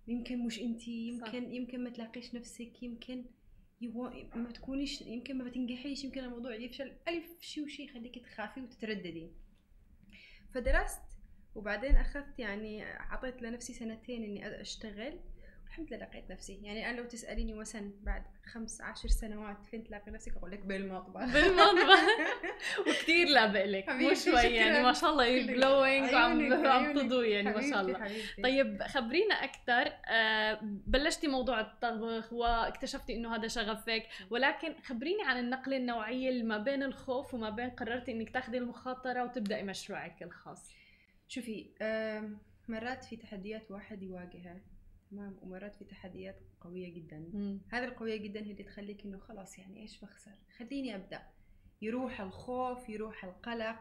يمكن 0.07 0.45
مش 0.45 0.59
انتي 0.59 0.91
يمكن 1.07 1.53
يمكن 1.53 1.83
ما 1.83 1.89
تلاقيش 1.89 2.35
نفسك 2.35 2.83
يمكن 2.83 3.25
يو... 3.81 4.09
ما 4.35 4.51
تكونيش 4.51 5.01
يمكن 5.01 5.37
ما 5.37 5.43
بتنجحيش 5.43 6.03
يمكن 6.03 6.23
الموضوع 6.23 6.55
يفشل 6.55 6.91
ألف 7.07 7.41
شيء 7.41 7.63
وشيء 7.65 7.85
يخليكي 7.89 8.19
تخافي 8.19 8.61
وتترددي. 8.61 9.31
فدرست 10.53 11.01
وبعدين 11.55 11.95
أخذت 11.95 12.39
يعني 12.39 12.83
أعطيت 12.85 13.41
لنفسي 13.41 13.73
سنتين 13.73 14.23
إني 14.23 14.61
أشتغل. 14.61 15.19
الحمد 15.67 15.93
لله 15.93 16.05
لقيت 16.05 16.31
نفسي. 16.31 16.59
يعني 16.63 16.89
أنا 16.89 16.97
لو 16.97 17.05
تسأليني 17.05 17.53
وسن 17.53 17.91
بعد 18.03 18.23
خمس 18.45 18.81
عشر 18.81 19.09
سنوات 19.09 19.65
فين 19.65 19.83
تلاقي 19.83 20.11
نفسك؟ 20.11 20.37
أقول 20.37 20.51
لك 20.51 20.59
بالمطبخ. 20.59 21.33
بالمطبخ. 21.33 21.99
وكثير 22.87 23.27
لابق 23.27 23.65
لك 23.65 23.89
مو 23.89 24.13
شوي 24.13 24.41
يعني. 24.41 24.83
ما 24.83 24.93
شاء 24.93 25.09
الله. 25.11 25.41
جلوينج 25.41 26.13
وعم 26.13 26.67
عم. 26.67 26.99
تضوي 26.99 27.31
يعني 27.31 27.49
ما 27.49 27.69
شاء 27.69 27.81
الله. 27.81 27.99
حبيبتي. 27.99 28.41
طيب 28.41 28.83
خبرينا 28.83 29.35
أكثر 29.35 29.93
آه 30.05 30.59
بلشتي 30.63 31.27
موضوع 31.27 31.59
الطبخ 31.59 32.33
واكتشفتي 32.33 33.15
إنه 33.15 33.35
هذا 33.35 33.47
شغفك. 33.47 34.07
ولكن 34.29 34.75
خبريني 34.83 35.23
عن 35.23 35.39
النقله 35.39 35.77
النوعية 35.77 36.29
اللي 36.29 36.43
ما 36.43 36.57
بين 36.57 36.83
الخوف 36.83 37.33
وما 37.33 37.49
بين 37.49 37.69
قررتي 37.69 38.11
إنك 38.11 38.29
تاخذي 38.29 38.57
المخاطرة 38.57 39.23
وتبدأي 39.23 39.63
مشروعك 39.63 40.23
الخاص. 40.23 40.71
شوفي 41.27 41.69
مرات 42.67 43.03
في 43.03 43.15
تحديات 43.15 43.71
واحد 43.71 44.03
يواجهها. 44.03 44.61
تمام 45.11 45.37
ومرات 45.41 45.75
في 45.75 45.85
تحديات 45.85 46.39
قوية 46.61 46.93
جدا. 46.93 47.29
هذه 47.69 47.83
القوية 47.85 48.15
جدا 48.17 48.39
هي 48.39 48.51
اللي 48.51 48.63
تخليك 48.63 49.05
إنه 49.05 49.17
خلاص 49.17 49.57
يعني 49.59 49.81
إيش 49.81 50.01
بخسر؟ 50.01 50.31
خليني 50.57 50.95
أبدأ. 50.95 51.21
يروح 51.81 52.21
الخوف 52.21 52.89
يروح 52.89 53.25
القلق 53.25 53.79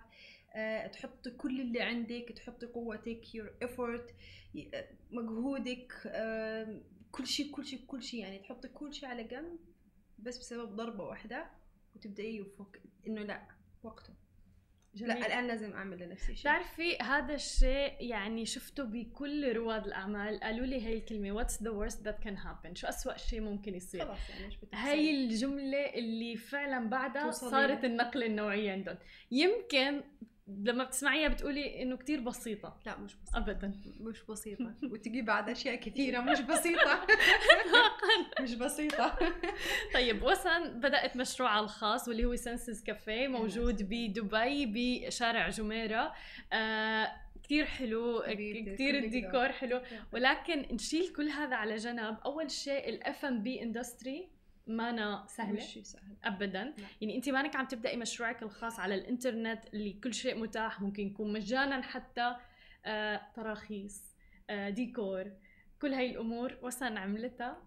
أه 0.54 0.86
تحطي 0.86 1.30
كل 1.30 1.60
اللي 1.60 1.80
عندك 1.82 2.32
تحطي 2.36 2.66
قوتك 2.66 3.20
your 3.24 3.66
effort 3.68 4.12
آه، 4.74 4.88
مجهودك 5.10 5.92
أه 6.06 6.80
كل 7.12 7.26
شيء 7.26 7.50
كل 7.52 7.66
شيء 7.66 7.84
كل 7.86 8.02
شيء. 8.02 8.20
يعني 8.20 8.38
تحطي 8.38 8.68
كل 8.68 8.94
شيء 8.94 9.08
على 9.08 9.24
جنب 9.24 9.58
بس 10.18 10.38
بسبب 10.38 10.76
ضربة 10.76 11.04
واحدة 11.04 11.50
وتبدأي 11.96 12.36
يفك 12.36 12.82
إنه 13.06 13.22
لا 13.22 13.48
وقته. 13.82 14.14
جميل. 14.96 15.08
لا 15.08 15.26
الآن 15.26 15.46
لازم 15.46 15.72
أعمل 15.72 15.98
لنفسي 15.98 16.34
شيء. 16.34 16.40
بتعرفي 16.42 16.96
هذا 16.96 17.34
الشيء 17.34 17.92
يعني 18.00 18.46
شفته 18.46 18.84
بكل 18.84 19.52
رواد 19.52 19.86
الأعمال. 19.86 20.40
قالوا 20.40 20.66
لي 20.66 20.86
هي 20.86 20.94
الكلمة 20.94 21.42
what's 21.42 21.56
the 21.56 21.70
worst 21.70 21.98
that 21.98 22.26
can 22.26 22.36
happen? 22.36 22.74
شو 22.74 22.86
أسوأ 22.86 23.16
شيء 23.16 23.40
ممكن 23.40 23.74
يصير؟ 23.74 24.04
خلاص 24.04 24.30
يعني 24.30 24.58
هاي 24.74 25.10
الجملة 25.10 25.94
اللي 25.94 26.36
فعلا 26.36 26.88
بعدها 26.88 27.30
صارت 27.30 27.80
لها. 27.80 27.86
النقلة 27.86 28.26
النوعية 28.26 28.72
عندهم. 28.72 28.98
يمكن 29.30 30.02
لما 30.48 30.84
بتسمعيها 30.84 31.28
بتقولي 31.28 31.82
إنه 31.82 31.96
كتير 31.96 32.20
بسيطة. 32.20 32.76
لا 32.86 32.96
مش 32.98 33.14
بسيطة. 33.14 33.38
ابدا. 33.38 33.72
مش 34.00 34.22
بسيطة. 34.28 34.74
وتجي 34.82 35.22
بعد 35.22 35.50
أشياء 35.50 35.74
كثيرة 35.74 36.20
مش 36.20 36.40
بسيطة. 36.50 37.06
مش 38.42 38.54
بسيطة. 38.54 39.18
طيب 39.94 40.22
وسن 40.22 40.80
بدأت 40.80 41.16
مشروعها 41.16 41.60
الخاص 41.60 42.08
واللي 42.08 42.24
هو 42.24 42.36
Senses 42.36 42.82
Cafe 42.82 43.28
موجود 43.28 43.82
بدبي 43.82 44.66
بشارع 45.06 45.48
جميرة. 45.48 46.12
آه 46.52 47.12
كتير 47.42 47.64
حلو 47.64 48.22
كلك 48.22 48.80
الديكور 48.80 49.48
حلو. 49.48 49.80
ولكن 50.12 50.66
نشيل 50.72 51.12
كل 51.12 51.28
هذا 51.28 51.56
على 51.56 51.76
جنب. 51.76 52.16
أول 52.24 52.50
شيء 52.50 52.88
ال 52.88 53.24
F&B 53.24 53.62
industry 53.62 54.28
مانا 54.66 55.24
سهلة؟ 55.28 55.52
مش 55.52 55.62
شيء 55.64 55.82
سهل 55.82 56.16
ابدا 56.24 56.74
يعني 57.00 57.16
انت 57.16 57.28
مانك 57.28 57.56
عم 57.56 57.66
تبدأي 57.66 57.96
مشروعك 57.96 58.42
الخاص 58.42 58.80
على 58.80 58.94
الإنترنت 58.94 59.60
اللي 59.74 59.92
كل 59.92 60.14
شيء 60.14 60.38
متاح 60.38 60.80
ممكن 60.80 61.06
يكون 61.06 61.32
مجانا 61.32 61.82
حتى 61.82 62.36
آه، 62.84 63.22
تراخيص 63.36 64.14
آه، 64.50 64.68
ديكور 64.70 65.32
كل 65.82 65.92
هاي 65.94 66.10
الأمور. 66.10 66.58
وسن 66.62 66.96
عملتها 66.96 67.62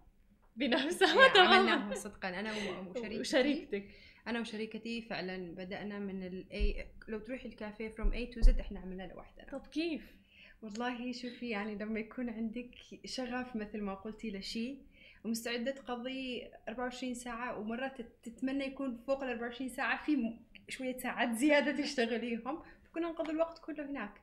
بنفسها. 0.56 1.28
تماما 1.34 1.54
عملناها 1.56 1.94
صدقا 1.94 2.28
أنا 2.28 2.52
و- 2.52 2.90
وشريكتي. 2.90 3.20
وشريكتك. 3.20 3.88
أنا 4.26 4.40
وشريكتي 4.40 5.02
فعلا 5.02 5.54
بدأنا 5.54 5.98
من 5.98 6.22
ال 6.22 6.44
A 6.52 7.08
لو 7.10 7.18
تروحي 7.18 7.48
الكافيه 7.48 7.94
from 7.94 8.12
A 8.14 8.34
to 8.36 8.46
Z 8.46 8.60
إحنا 8.60 8.80
عملنا 8.80 9.02
لوحدنا 9.02 9.44
طب 9.52 9.66
كيف؟ 9.66 10.16
والله 10.62 11.12
شوفي 11.12 11.48
يعني 11.48 11.74
لما 11.74 12.00
يكون 12.00 12.30
عندك 12.30 12.70
شغف 13.04 13.56
مثل 13.56 13.80
ما 13.80 13.94
قلتي 13.94 14.30
لشيء 14.30 14.78
ومستعدة 15.24 15.70
تقضي 15.70 16.50
24 16.68 17.14
ساعة 17.14 17.58
ومرات 17.58 18.00
تت- 18.00 18.16
تتمنى 18.22 18.64
يكون 18.64 18.96
فوق 19.06 19.22
ال 19.24 19.30
24 19.30 19.68
ساعة 19.70 20.04
في 20.04 20.36
شوية 20.68 20.98
ساعات 20.98 21.32
زيادة 21.36 21.82
تشتغليهم 21.82 22.62
فكنا 22.84 23.08
نقضي 23.08 23.32
الوقت 23.32 23.58
كله 23.58 23.84
هناك. 23.86 24.20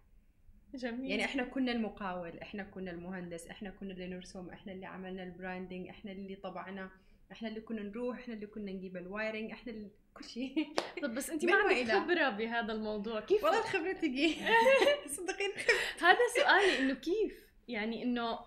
جميل. 0.76 1.12
يعني 1.12 1.26
إحنا 1.26 1.44
كنا 1.44 1.72
المقاول 1.72 2.38
إحنا 2.40 2.64
كنا 2.64 2.92
المهندس 2.92 3.48
إحنا 3.48 3.70
كنا 3.70 3.92
اللي 3.94 4.08
نرسم 4.08 4.50
إحنا 4.50 4.72
اللي 4.74 4.86
عملنا 4.86 5.24
ال 5.24 5.31
branding 5.31 5.88
إحنا 5.88 6.12
اللي 6.12 6.36
طبعنا 6.36 6.90
إحنا 7.32 7.48
اللي 7.48 7.62
كنا 7.62 7.82
نروح 7.84 8.18
إحنا 8.20 8.34
اللي 8.34 8.48
كنا 8.48 8.72
نجيب 8.72 8.98
ال 8.98 9.05
wiring 9.05 9.52
إحنا 9.52 9.74
اللي 9.74 9.90
كل 10.14 10.26
شيء. 10.26 10.74
طب 11.04 11.16
بس 11.16 11.30
أنت 11.30 11.46
ما 11.46 11.56
عندك. 11.56 11.92
خبرة 11.92 12.30
بهذا 12.30 12.74
الموضوع 12.74 13.20
كيف؟ 13.20 13.44
والله 13.44 13.60
الخبرة 13.60 13.92
تجي. 13.94 14.36
صدقيني. 15.18 15.54
هذا 16.02 16.18
سؤالي 16.38 16.80
إنه 16.80 16.94
كيف؟ 16.94 17.47
يعني 17.68 18.04
إنه 18.04 18.40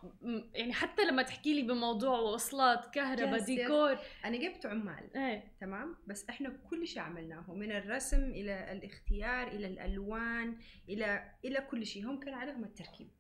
يعني 0.54 0.72
حتى 0.72 1.04
لما 1.04 1.22
تحكي 1.22 1.54
لي 1.54 1.62
بموضوع 1.62 2.18
وصلات 2.18 2.94
كهرباء. 2.94 3.44
ديكور. 3.44 3.98
أنا 4.24 4.36
جبت 4.36 4.66
عمال. 4.66 5.16
إيه. 5.16 5.52
تمام؟ 5.60 5.96
بس 6.06 6.28
إحنا 6.28 6.56
كل 6.70 6.86
شيء 6.86 7.02
عملناه 7.02 7.54
من 7.54 7.72
الرسم 7.72 8.24
إلى 8.24 8.72
الاختيار 8.72 9.48
إلى 9.48 9.66
الألوان 9.66 10.56
إلى 10.88 11.30
إلى 11.44 11.60
كل 11.60 11.86
شيء 11.86 12.06
هم 12.06 12.20
كان 12.20 12.34
عليهم 12.34 12.64
التركيب. 12.64 13.10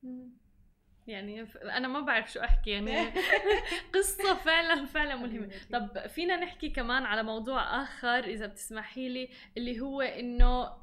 يعني 1.06 1.46
أنا 1.62 1.88
ما 1.88 2.00
بعرف 2.00 2.32
شو 2.32 2.40
أحكي 2.40 2.70
يعني 2.70 3.12
قصة 3.94 4.34
فعلا 4.34 4.86
فعلا 4.86 5.16
ملهمة. 5.16 5.50
طب 5.72 6.06
فينا 6.06 6.36
نحكي 6.36 6.70
كمان 6.70 7.02
على 7.02 7.22
موضوع 7.22 7.82
آخر 7.82 8.24
إذا 8.24 8.46
بتسمحي 8.46 9.08
لي 9.08 9.28
اللي 9.56 9.80
هو 9.80 10.00
إنه 10.00 10.76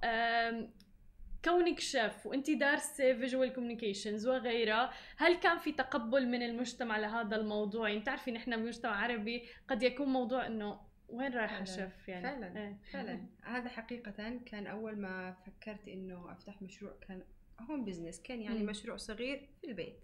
كونك 1.45 1.79
شيف 1.79 2.25
وانت 2.25 2.51
دارسة 2.51 3.13
visual 3.13 3.53
communications 3.53 4.27
وغيرها 4.27 4.93
هل 5.17 5.35
كان 5.35 5.57
في 5.57 5.71
تقبل 5.71 6.27
من 6.27 6.41
المجتمع 6.41 6.97
لهذا 6.97 7.35
الموضوع؟ 7.35 7.89
يعني 7.89 7.99
بتعرفي 8.01 8.31
نحن 8.31 8.55
بمجتمع 8.57 8.95
عربي 9.03 9.47
قد 9.67 9.83
يكون 9.83 10.07
موضوع 10.07 10.45
إنه 10.47 10.79
وين 11.09 11.31
فعلاً، 11.31 11.65
شيف؟ 11.65 12.07
يعني 12.07 12.23
فعلاً، 12.23 12.57
إيه. 12.61 12.77
فعلا. 12.91 13.25
هذا 13.43 13.69
حقيقة 13.69 14.39
كان 14.45 14.67
أول 14.67 14.99
ما 14.99 15.31
فكرت 15.31 15.87
إنه 15.87 16.31
أفتح 16.31 16.61
مشروع 16.61 16.93
كان 17.07 17.23
home 17.61 17.85
business 17.85 18.21
كان 18.21 18.41
يعني 18.41 18.59
مم. 18.59 18.65
مشروع 18.65 18.97
صغير 18.97 19.49
في 19.61 19.67
البيت. 19.67 19.99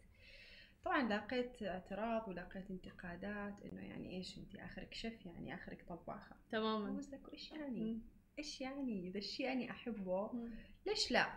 طبعا 0.85 1.09
لاقيت 1.09 1.63
اعتراض 1.63 2.27
ولاقيت 2.29 2.71
انتقادات 2.71 3.53
إنه 3.63 3.81
يعني 3.81 4.17
إيش 4.17 4.37
انت 4.37 4.55
آخرك 4.55 4.93
شيف 4.93 5.25
يعني 5.25 5.53
آخرك 5.53 5.85
طباخة. 5.89 6.35
تماما. 6.51 6.97
قصدك 6.97 7.33
إيش 7.33 7.51
يعني؟ 7.51 8.01
إيش 8.39 8.61
يعني؟ 8.61 9.07
إذا 9.07 9.17
الشيء 9.17 9.51
اني 9.51 9.71
أحبه 9.71 10.31
ليش 10.85 11.11
لا؟ 11.11 11.27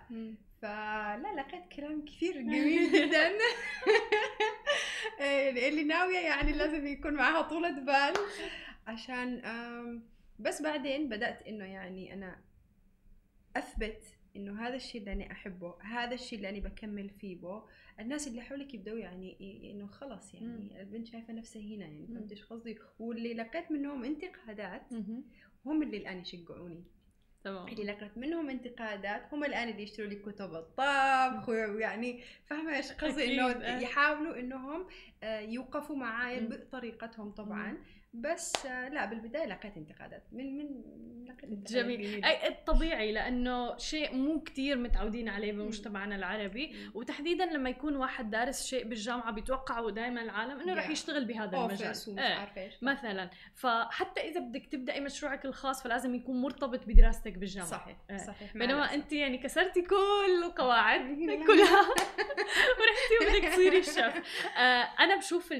فلا 0.62 1.34
لقيت 1.36 1.68
كلام 1.76 2.04
كثير 2.04 2.40
جميل 2.40 2.92
جدا. 3.08 3.28
إيه، 5.20 5.68
اللي 5.68 5.84
ناوية 5.84 6.18
يعني 6.18 6.52
لازم 6.52 6.86
يكون 6.86 7.14
معها 7.14 7.42
طولة 7.42 7.70
بال 7.70 8.14
عشان 8.86 9.42
بس 10.38 10.62
بعدين 10.62 11.08
بدأت 11.08 11.42
إنه 11.42 11.64
يعني 11.64 12.14
أنا 12.14 12.38
أثبت 13.56 14.02
إنه 14.36 14.66
هذا 14.66 14.74
الشيء 14.76 15.00
اللي 15.00 15.12
أنا 15.12 15.32
أحبه 15.32 15.74
هذا 15.82 16.14
الشيء 16.14 16.38
اللي 16.38 16.48
أنا 16.48 16.58
بكمل 16.58 17.08
فيه 17.10 17.36
بو. 17.40 17.62
الناس 18.00 18.28
اللي 18.28 18.40
حولك 18.42 18.74
يبدأوا 18.74 18.98
يعني 18.98 19.36
إنه 19.72 19.86
خلص 19.86 20.34
يعني 20.34 20.46
مم. 20.46 20.76
البنت 20.80 21.06
شايفة 21.06 21.32
نفسها 21.32 21.62
هنا 21.62 21.84
يعني 21.84 22.06
فهمت 22.06 22.30
إيش 22.30 22.44
قصدي؟ 22.44 22.78
واللي 22.98 23.34
لقيت 23.34 23.70
منهم 23.70 24.04
انتقادات 24.04 24.92
هم 25.66 25.82
اللي 25.82 25.96
الآن 25.96 26.18
يشجعوني. 26.18 26.84
تمام. 27.44 27.68
اللي 27.68 27.84
لقيت 27.84 28.18
منهم 28.18 28.50
انتقادات 28.50 29.22
هم 29.32 29.44
الآن 29.44 29.68
اللي 29.68 29.82
يشتروا 29.82 30.08
لي 30.08 30.16
كتب 30.16 30.54
الطبخ 30.54 31.48
ويعني 31.48 32.22
فاهمة 32.46 32.76
إيش 32.76 32.92
قصدي؟ 32.92 33.34
إنه 33.34 33.48
إيه. 33.64 33.82
يحاولوا 33.82 34.38
إنهم 34.38 34.86
آه، 35.22 35.40
يوقفوا 35.40 35.96
معايا 35.96 36.40
بطريقتهم 36.40 37.30
طبعا. 37.30 37.78
بس 38.20 38.66
آه، 38.66 38.88
لا 38.88 39.04
بالبداية 39.04 39.46
لقيت 39.46 39.76
انتقادات. 39.76 40.22
من 40.32 40.58
من 40.58 40.66
لقيت 41.28 41.72
جميل. 41.72 42.24
أي 42.24 42.48
الطبيعي 42.48 43.12
لأنه 43.12 43.76
شيء 43.76 44.14
مو 44.14 44.40
كتير 44.40 44.78
متعودين 44.78 45.28
عليه 45.28 45.52
بمجتمعنا 45.52 46.16
العربي. 46.16 46.76
وتحديدا 46.94 47.44
لما 47.44 47.70
يكون 47.70 47.96
واحد 47.96 48.30
دارس 48.30 48.66
شيء 48.66 48.88
بالجامعة 48.88 49.30
بيتوقعوا 49.32 49.90
دائما 49.90 50.22
العالم 50.22 50.60
إنه 50.60 50.74
راح 50.74 50.88
يشتغل 50.88 51.24
بهذا 51.24 51.58
المجال. 51.58 52.18
إيه. 52.18 52.70
مثلا. 52.82 53.30
فحتى 53.54 54.20
إذا 54.20 54.40
بدك 54.40 54.66
تبداي 54.66 55.00
مشروعك 55.00 55.44
الخاص 55.44 55.82
فلازم 55.82 56.14
يكون 56.14 56.40
مرتبط 56.40 56.86
بدراستك 56.86 57.38
بالجامعة. 57.38 57.70
صحيح 57.70 57.96
إيه. 58.10 58.16
صحيح. 58.16 58.52
بينما 58.56 58.94
أنت 58.94 59.12
يعني 59.12 59.38
كسرتي 59.38 59.82
كل 59.82 60.42
القواعد 60.44 61.00
كلها. 61.46 61.82
ورحتي 62.78 63.16
وبدك 63.22 63.48
تصيري 63.52 63.78
الشيف. 63.78 64.46
آه 64.56 64.88
أنا 65.00 65.16
بشوف 65.16 65.54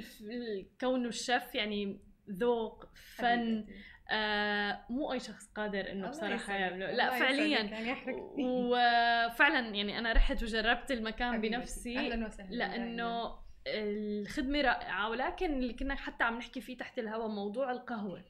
كونه 0.80 1.08
الشيف 1.08 1.54
يعني 1.54 2.05
ذوق 2.30 2.85
فن 2.95 3.66
آه 4.11 4.80
مو 4.90 5.12
أي 5.12 5.21
شخص 5.21 5.47
قادر 5.47 5.92
إنه 5.92 6.09
بصراحة 6.09 6.52
يعمله. 6.54 6.90
لا 6.90 7.11
فعليا. 7.11 7.62
وفعلا 8.38 9.75
يعني 9.75 9.99
أنا 9.99 10.12
رحت 10.12 10.42
وجربت 10.42 10.90
المكان 10.90 11.33
حبيبتي. 11.33 11.56
بنفسي. 11.56 11.99
أهلا 11.99 12.26
وسهلا 12.26 12.54
لأنه 12.54 13.35
الخدمة 13.68 14.61
رائعة 14.61 15.11
ولكن 15.11 15.52
اللي 15.52 15.73
كنا 15.75 15.95
حتى 15.95 16.25
عم 16.25 16.38
نحكي 16.38 16.61
فيه 16.61 16.76
تحت 16.76 16.99
الهواء 16.99 17.28
موضوع 17.28 17.71
القهوة. 17.71 18.25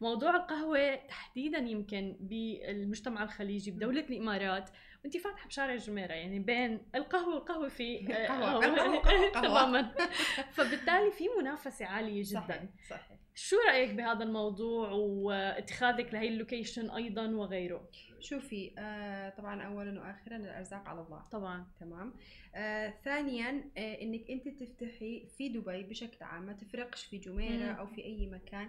موضوع 0.00 0.36
القهوة 0.36 0.94
تحديدا 0.94 1.58
يمكن 1.58 2.16
بالمجتمع 2.20 3.22
الخليجي 3.22 3.70
بدولة 3.70 4.00
الإمارات. 4.00 4.70
وانت 5.04 5.16
فاتحة 5.16 5.48
بشارع 5.48 5.72
الجميرة 5.72 6.12
يعني 6.12 6.38
بين 6.38 6.80
القهوة 6.94 7.34
والقهوة 7.34 7.68
في 7.68 7.98
قهوة. 8.28 8.60
تماما. 9.34 9.94
فبالتالي 10.52 11.10
في 11.10 11.24
منافسة 11.40 11.86
عالية 11.86 12.22
جدا. 12.26 12.40
صحيح 12.40 12.64
صحيح. 12.90 13.18
شو 13.40 13.56
رأيك 13.68 13.90
بهذا 13.94 14.24
الموضوع 14.24 14.90
واتخاذك 14.92 16.14
لهي 16.14 16.28
اللوكيشن 16.28 16.90
أيضا 16.90 17.26
وغيره؟ 17.30 17.88
شوفي 18.20 18.72
آه 18.78 19.28
طبعا 19.30 19.62
اولا 19.62 20.00
واخرا 20.00 20.36
الأرزاق 20.36 20.88
على 20.88 21.00
الله. 21.00 21.22
طبعا. 21.32 21.66
تمام. 21.80 22.14
آه 22.54 22.94
ثانيا 23.04 23.70
آه 23.78 24.02
إنك 24.02 24.30
أنت 24.30 24.48
تفتحي 24.48 25.26
في 25.36 25.48
دبي 25.48 25.82
بشكل 25.82 26.24
عام 26.24 26.46
ما 26.46 26.52
تفرقش 26.52 27.04
في 27.04 27.18
جميرة 27.18 27.72
أو 27.72 27.86
في 27.86 28.04
أي 28.04 28.26
مكان. 28.26 28.68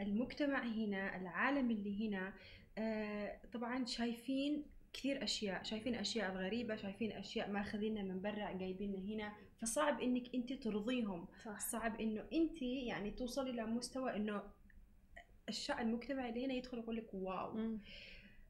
المجتمع 0.00 0.62
هنا 0.62 1.16
العالم 1.16 1.70
اللي 1.70 2.08
هنا 2.08 2.32
آه 2.78 3.40
طبعا 3.52 3.84
شايفين 3.84 4.64
كثير 4.92 5.24
أشياء. 5.24 5.62
شايفين 5.62 5.94
أشياء 5.94 6.30
غريبه 6.36 6.76
شايفين 6.76 7.12
أشياء 7.12 7.50
ماخذينها 7.50 8.02
من 8.02 8.20
برا 8.22 8.52
جايبينها 8.52 9.00
هنا. 9.00 9.32
فصعب 9.60 10.00
إنك 10.00 10.34
أنت 10.34 10.52
ترضيهم 10.52 11.26
صح. 11.44 11.60
صعب 11.60 12.00
إنه 12.00 12.24
أنت 12.32 12.62
يعني 12.62 13.10
توصلي 13.10 13.52
لمستوى 13.52 14.16
إنه 14.16 14.42
الشعب 15.48 15.80
المجتمع 15.80 16.28
اللي 16.28 16.46
هنا 16.46 16.54
يدخل 16.54 16.78
يقول 16.78 16.96
لك 16.96 17.14
wow 17.14 17.54
م. 17.56 17.80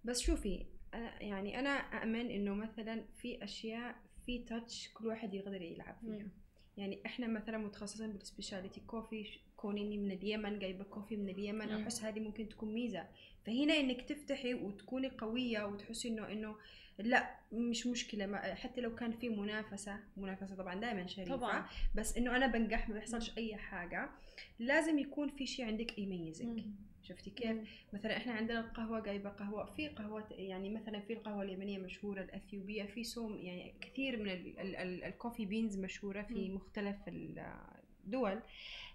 بس 0.05 0.21
شوفي 0.21 0.66
أنا 0.94 1.23
يعني 1.23 1.59
أنا 1.59 1.71
اؤمن 1.71 2.31
إنه 2.31 2.55
مثلا 2.55 3.05
في 3.16 3.44
أشياء 3.44 3.97
في 4.27 4.38
touch 4.38 4.90
كل 4.94 5.07
واحد 5.07 5.35
يقدر 5.35 5.62
يلعب 5.62 5.97
فيها 6.01 6.25
م. 6.25 6.31
يعني 6.77 7.03
إحنا 7.07 7.27
مثلا 7.27 7.59
متخصصين 7.59 8.12
بال 8.12 8.25
specialty 8.25 8.81
coffee 8.81 9.27
كونيني 9.57 9.99
من 9.99 10.12
اليمن 10.12 10.59
جايبة 10.59 10.85
كوفي 10.85 11.16
من 11.16 11.29
اليمن 11.29 11.71
أحس 11.71 12.05
هذه 12.05 12.21
ممكن 12.21 12.49
تكون 12.49 12.75
ميزة 12.75 13.07
فهنا 13.47 13.75
إنك 13.75 14.03
تفتحي 14.03 14.55
وتكوني 14.55 15.09
قوية 15.09 15.64
وتحسي 15.64 16.09
انه 16.09 16.33
إنه 16.33 16.57
لا 16.99 17.35
مش 17.53 17.87
مشكلة 17.87 18.27
ما 18.27 18.55
حتى 18.55 18.81
لو 18.81 18.95
كان 18.95 19.13
في 19.13 19.29
منافسة 19.29 20.01
منافسة 20.17 20.57
طبعا 20.57 20.75
دائما 20.75 21.07
شريفة 21.07 21.37
طبعا. 21.37 21.67
بس 21.95 22.17
إنه 22.17 22.37
أنا 22.37 22.47
بنجح 22.47 22.89
ما 22.89 22.95
بيحصلش 22.95 23.39
أي 23.39 23.57
حاجة 23.57 24.11
لازم 24.59 24.99
يكون 24.99 25.29
في 25.29 25.47
شيء 25.47 25.65
عندك 25.65 25.99
يميزك 25.99 26.65
شفتي 27.03 27.31
كيف؟ 27.31 27.51
مم. 27.51 27.65
مثلا 27.93 28.17
إحنا 28.17 28.33
عندنا 28.33 28.61
القهوة 28.61 29.01
جايبة 29.01 29.31
قهوة 29.31 29.65
في 29.65 29.89
قهوة 29.89 30.29
يعني 30.31 30.71
مثلا 30.71 31.01
في 31.01 31.13
القهوة 31.13 31.43
اليمنية 31.43 31.79
مشهورة 31.79 32.21
الأثيوبية 32.21 32.85
في 32.85 33.05
سوم 33.05 33.39
يعني 33.39 33.75
كثير 33.81 34.17
من 34.17 34.31
ال 34.31 34.59
ال 34.61 34.77
ال 34.77 35.05
الكوفي 35.05 35.47
بينز 35.47 35.79
مشهورة 35.79 36.23
في 36.23 36.49
مم. 36.49 36.55
مختلف 36.55 36.97
الدول 37.09 38.41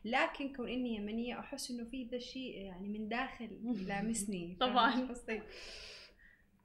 لكن 0.06 0.54
كون 0.54 0.70
إني 0.70 0.96
يمنية 0.96 1.40
أحس 1.40 1.72
إنه 1.72 1.84
في 1.84 2.04
ذا 2.04 2.18
الشيء 2.18 2.58
يعني 2.58 2.90
من 2.90 3.10
داخل 3.10 3.50
لامسني 3.88 4.56
طبعا 4.60 5.08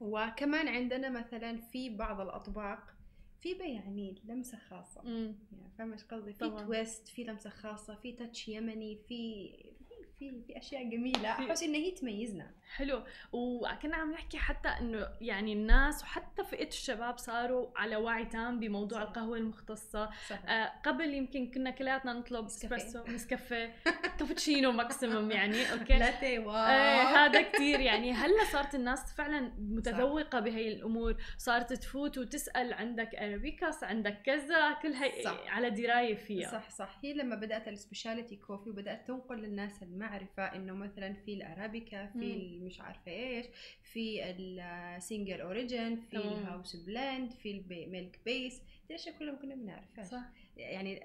وكمان 0.00 0.68
عندنا 0.68 1.08
مثلا 1.08 1.56
في 1.56 1.96
بعض 1.96 2.20
الأطباق 2.20 2.94
في 3.40 3.52
يعني 3.52 4.22
لمسة 4.24 4.58
خاصة. 4.58 5.02
يعني 5.04 5.70
فاهمه 5.78 5.92
إيش 5.92 6.04
قصدي؟ 6.04 6.32
في 6.32 6.50
twist 6.50 7.08
في 7.08 7.24
لمسة 7.24 7.50
خاصة 7.50 7.94
في 7.94 8.12
touch 8.12 8.48
يمني 8.48 8.96
في 9.08 9.50
في 10.18 10.42
في 10.46 10.58
أشياء 10.58 10.84
جميلة. 10.84 11.28
احس 11.28 11.62
إن 11.62 11.74
هي 11.74 11.90
تميزنا. 11.90 12.50
حلو. 12.76 13.02
وكنا 13.32 13.96
عم 13.96 14.12
نحكي 14.12 14.38
حتى 14.38 14.68
إنه 14.68 15.08
يعني 15.20 15.52
الناس 15.52 16.02
وحتى 16.02 16.44
فئة 16.44 16.68
الشباب 16.68 17.18
صاروا 17.18 17.68
على 17.76 17.96
وعي 17.96 18.24
تام 18.24 18.60
بموضوع 18.60 19.00
صح. 19.00 19.08
القهوة 19.08 19.36
المختصة. 19.36 20.10
صح. 20.28 20.44
آه 20.48 20.72
قبل 20.84 21.14
يمكن 21.14 21.50
كنا 21.50 21.70
كلياتنا 21.70 22.12
نطلب 22.12 22.46
إسبريسو 22.46 23.04
نسكافيه 23.04 23.74
كابتشينو 24.18 24.72
maximum 24.72 25.30
يعني 25.30 25.72
أوكي؟ 25.72 25.98
لاتيه 25.98 26.38
wow 26.38 26.56
آه 26.56 27.02
هذا 27.02 27.42
كثير 27.42 27.80
يعني. 27.80 28.12
هلا 28.12 28.44
صارت 28.52 28.74
الناس 28.74 29.14
فعلا 29.14 29.52
متذوقة 29.58 30.40
بهي 30.40 30.68
الأمور. 30.68 31.16
صارت 31.38 31.72
تفوت 31.72 32.18
وتسأل 32.18 32.72
عندك 32.72 33.14
Arabicas 33.14 33.84
عندك 33.84 34.22
كذا 34.22 34.72
كل 34.72 34.92
هي 34.92 35.22
صح. 35.24 35.38
على 35.48 35.70
دراية 35.70 36.14
فيها. 36.14 36.50
صح 36.50 36.70
صح. 36.70 36.98
هي 37.04 37.12
لما 37.12 37.36
بدأت 37.36 37.68
ال 37.68 37.75
specialty 37.75 38.36
coffee 38.36 38.70
وبدأت 38.70 39.06
تنقل 39.06 39.36
للناس 39.36 39.82
المعرفه 40.08 40.42
إنه 40.56 40.74
مثلا 40.74 41.12
في 41.12 41.34
ال 41.34 41.43
Arabica 41.43 42.06
في 42.06 42.58
مش 42.62 42.80
عارفة 42.80 43.12
إيش 43.12 43.46
في 43.92 44.30
ال 44.30 44.46
single 44.46 45.40
origin 45.40 45.96
في 45.96 46.16
ال 46.16 46.26
house 46.26 46.76
blend 46.76 47.32
في 47.32 47.50
ال 47.50 47.64
milk 47.64 48.20
base 48.24 48.58
دي 48.58 48.94
الأشياء 48.94 49.18
كلها 49.18 49.34
كنا 49.34 49.54
بنعرفها 49.54 50.04
صح. 50.04 50.24
يعني 50.56 51.02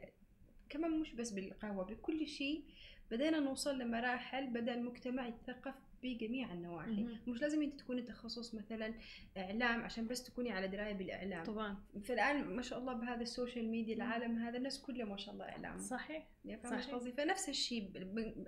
كمان 0.70 1.00
مش 1.00 1.14
بس 1.14 1.32
بالقهوة 1.32 1.84
بكل 1.86 2.28
شيء 2.28 2.64
بدينا 3.12 3.40
نوصل 3.40 3.80
لمراحل 3.80 4.48
بدا 4.48 4.74
المجتمع 4.74 5.28
يتثقف 5.28 5.74
بجميع 6.04 6.54
النواحي. 6.54 7.08
مش 7.28 7.42
لازم 7.42 7.62
أنت 7.62 7.80
تكوني 7.80 8.02
تخصص 8.02 8.56
مثلا 8.56 8.94
إعلام 9.38 9.82
عشان 9.82 10.08
بس 10.08 10.24
تكوني 10.24 10.52
على 10.52 10.68
دراية 10.68 10.94
بالإعلام. 10.94 11.44
طبعا. 11.44 11.78
فالان 12.04 12.56
ما 12.56 12.62
شاء 12.62 12.80
الله 12.80 12.94
بهذا 12.94 13.22
ال 13.22 13.29
social 13.29 13.70
media 13.70 13.96
العالم 13.96 14.38
هذا 14.38 14.58
الناس 14.58 14.82
كلها 14.82 15.06
ما 15.06 15.18
شاء 15.18 15.34
الله 15.34 15.46
إعلام. 15.46 15.80
صحيح. 15.80 16.28
صحيح. 16.64 16.96
قصدي؟ 16.96 17.12
فنفس 17.12 17.50
الشيء 17.50 17.92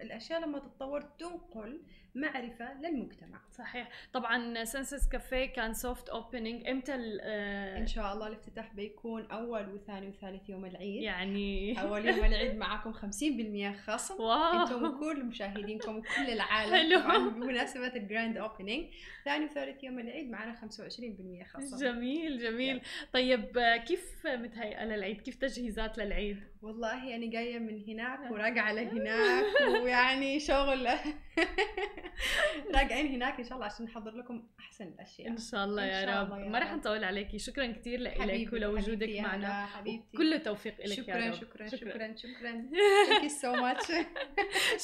الأشياء 0.02 0.42
لما 0.42 0.60
تتطور 0.60 1.02
تنقل 1.02 1.82
معرفة 2.16 2.74
للمجتمع. 2.82 3.40
صحيح. 3.52 3.90
طبعا 4.14 4.64
Senses 4.64 5.08
Cafe 5.10 5.46
كان 5.46 5.74
soft 5.74 6.10
opening 6.10 6.68
إمتى 6.68 6.92
آه 7.22 7.78
إن 7.78 7.88
شاء 7.88 8.14
الله 8.14 8.28
الافتتاح 8.28 8.74
بيكون 8.74 9.26
أول 9.32 9.70
وثاني 9.70 10.08
وثالث 10.08 10.50
يوم 10.50 10.66
العيد. 10.66 11.02
يعني 11.04 11.46
أول 11.82 12.06
يوم 12.08 12.26
العيد 12.26 12.56
معكم 12.56 12.94
50% 12.94 13.76
خصم. 13.88 14.22
wow. 14.24 14.62
إنتم 14.62 14.84
وكل 14.84 15.24
مشاهدينكم 15.26 15.98
وكل 15.98 16.30
العالم 16.30 16.74
حلو. 17.10 17.30
بمناسبة 17.30 17.88
ال 17.96 18.03
grand 18.03 18.38
opening 18.38 18.86
ثاني 19.26 19.46
وثالث 19.46 19.84
يوم 19.84 20.00
العيد 20.00 20.30
معنا 20.30 20.56
25% 20.56 21.44
خصم. 21.48 21.78
جميل 21.78 22.40
جميل. 22.40 22.82
طيب 23.14 23.58
آه، 23.58 23.78
كيف 23.78 24.28
متهيئة 24.28 24.86
للعيد؟ 24.86 25.22
كيف 25.22 25.36
تجهيزات 25.36 25.98
للعيد؟ 25.98 26.38
والله 26.62 27.16
أنا 27.16 27.26
جاية 27.30 27.60
من 27.60 27.78
هناك 27.88 28.32
وراجعة 28.32 28.72
لهناك 28.72 29.46
ويعني 29.84 30.40
شغل. 30.40 30.88
راجعين 32.76 33.08
هناك 33.08 33.40
إن 33.40 33.44
شاء 33.46 33.54
الله 33.54 33.66
عشان 33.66 33.86
نحضر 33.86 34.12
لكم 34.16 34.44
أحسن 34.60 34.86
الأشياء. 34.88 35.28
إن 35.30 35.38
شاء 35.38 35.66
الله 35.66 35.86
يا 35.86 36.06
شاء 36.06 36.22
رب. 36.22 36.34
الله 36.34 36.46
يا 36.46 36.50
ما 36.50 36.60
رح. 36.60 36.74
نطول 36.74 37.04
عليكي. 37.04 37.40
شكرا 37.40 37.72
كثير 37.72 38.00
لك 38.00 38.54
ولوجودك 38.54 39.10
يا 39.10 39.22
معنا. 39.22 39.66
حبيبتي. 39.66 40.18
كل 40.18 40.34
التوفيق 40.34 40.74
لك 40.80 40.88
يا 40.90 40.96
شكرا 40.96 41.28
رب. 41.28 41.34
شكرا 41.34 41.68
شكرا. 41.68 42.16
شكرا 42.16 42.32
ثانك 42.42 43.24
يو 43.24 43.30
سو 43.30 43.54
ماتش 43.54 43.88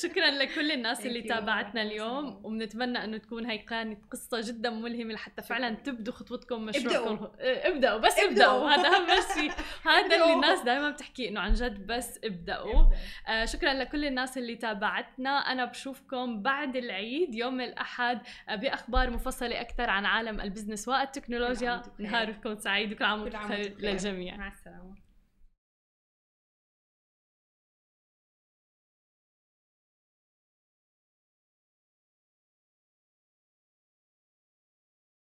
شكرا 0.03 0.31
لكل 0.31 0.71
الناس 0.71 1.05
اللي. 1.05 1.21
تابعتنا 1.21 1.81
اليوم. 1.81 2.45
وبنتمنى 2.45 3.03
أنه 3.03 3.17
تكون 3.17 3.45
هي 3.45 3.57
كانت 3.57 4.05
قصة 4.11 4.41
جدا 4.41 4.69
ملهمة 4.69 5.13
لحتى 5.13 5.41
شكراً. 5.41 5.57
فعلا 5.57 5.75
تبدوا 5.75 6.13
خطوتكم. 6.13 6.65
مشروعكم. 6.65 7.27
ابدأوا. 7.39 7.99
بس 8.05 8.19
ابدأوا. 8.19 8.69
هذا 8.69 8.87
أهم 8.87 9.07
شيء. 9.35 9.51
هذا 9.91 10.15
اللي. 10.15 10.33
الناس 10.33 10.61
دائما 10.61 10.89
بتحكي 10.89 11.29
إنه 11.29 11.39
عن 11.39 11.53
جد 11.53 11.87
بس 11.87 12.19
ابدأوا. 12.23 12.90
آه 13.27 13.45
شكرا 13.45 13.73
لكل 13.73 14.05
الناس 14.05 14.37
اللي 14.37 14.55
تابعتنا 14.55 15.29
أنا 15.29 15.65
بشوفكم 15.65 16.41
بعد 16.41 16.75
العيد 16.75 17.35
يوم 17.35 17.61
الأحد 17.61 18.21
آه 18.49 18.55
بأخبار 18.55 19.09
مفصلة 19.09 19.61
أكثر 19.61 19.89
عن 19.89 20.05
عالم 20.05 20.41
البزنس 20.41 20.87
والتكنولوجيا. 20.87 21.81
نهاركم 21.99 22.55
سعيد 22.55 22.91
وكل 22.93 23.03
عام 23.05 23.21
وأنتم 23.21 23.39
بخير. 23.39 23.75
للجميع 23.79 24.37
مع 24.37 24.47
السلامة 24.47 24.95